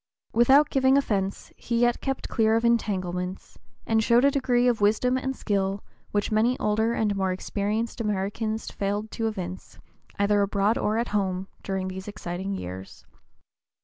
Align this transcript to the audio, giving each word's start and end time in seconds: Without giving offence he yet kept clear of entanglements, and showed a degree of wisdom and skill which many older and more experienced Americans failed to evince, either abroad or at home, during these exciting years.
Without 0.33 0.71
giving 0.71 0.97
offence 0.97 1.51
he 1.55 1.81
yet 1.81 2.01
kept 2.01 2.27
clear 2.27 2.55
of 2.55 2.65
entanglements, 2.65 3.59
and 3.85 4.03
showed 4.03 4.25
a 4.25 4.31
degree 4.31 4.67
of 4.67 4.81
wisdom 4.81 5.15
and 5.15 5.35
skill 5.35 5.83
which 6.09 6.31
many 6.31 6.57
older 6.57 6.93
and 6.93 7.15
more 7.15 7.31
experienced 7.31 8.01
Americans 8.01 8.71
failed 8.71 9.11
to 9.11 9.27
evince, 9.27 9.77
either 10.17 10.41
abroad 10.41 10.75
or 10.79 10.97
at 10.97 11.09
home, 11.09 11.47
during 11.61 11.87
these 11.87 12.07
exciting 12.07 12.51
years. 12.55 13.05